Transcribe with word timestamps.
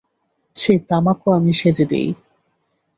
সেই 0.55 0.79
তামাকও 0.89 1.29
আমি 1.31 1.51
সেজে 1.53 1.85
দেই। 1.85 2.07